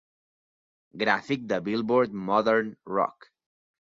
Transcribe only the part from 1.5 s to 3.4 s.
de Billboard Modern Rock.